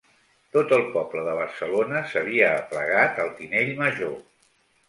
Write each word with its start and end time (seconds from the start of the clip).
Tot 0.55 0.71
el 0.77 0.85
poble 0.95 1.25
de 1.27 1.35
Barcelona 1.41 2.01
s'havia 2.13 2.49
aplegat 2.63 3.23
al 3.27 3.33
tinell 3.43 3.73
major. 3.83 4.19